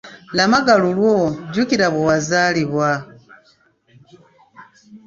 Lamaga 0.37 0.73
lulwo 0.81 1.15
jjukira 1.47 1.87
bwe 1.93 2.01
wazaalibwa. 2.07 2.89